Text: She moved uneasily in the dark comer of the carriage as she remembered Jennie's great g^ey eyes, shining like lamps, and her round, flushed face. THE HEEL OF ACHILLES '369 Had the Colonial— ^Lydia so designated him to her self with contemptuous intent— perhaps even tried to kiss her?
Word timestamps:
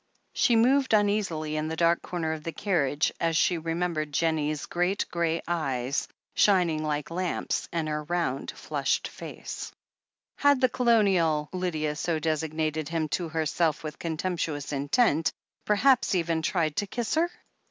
She 0.33 0.55
moved 0.55 0.95
uneasily 0.95 1.57
in 1.57 1.67
the 1.67 1.75
dark 1.75 2.01
comer 2.01 2.33
of 2.33 2.43
the 2.43 2.51
carriage 2.51 3.11
as 3.19 3.37
she 3.37 3.59
remembered 3.59 4.11
Jennie's 4.11 4.65
great 4.65 5.05
g^ey 5.11 5.41
eyes, 5.47 6.07
shining 6.33 6.83
like 6.83 7.11
lamps, 7.11 7.69
and 7.71 7.87
her 7.87 8.01
round, 8.05 8.49
flushed 8.49 9.07
face. 9.07 9.71
THE 10.41 10.41
HEEL 10.41 10.51
OF 10.53 10.57
ACHILLES 10.63 10.69
'369 10.85 11.19
Had 11.19 11.45
the 11.45 11.49
Colonial— 11.49 11.49
^Lydia 11.53 11.95
so 11.95 12.17
designated 12.17 12.89
him 12.89 13.09
to 13.09 13.29
her 13.29 13.45
self 13.45 13.83
with 13.83 13.99
contemptuous 13.99 14.73
intent— 14.73 15.31
perhaps 15.67 16.15
even 16.15 16.41
tried 16.41 16.77
to 16.77 16.87
kiss 16.87 17.13
her? 17.13 17.29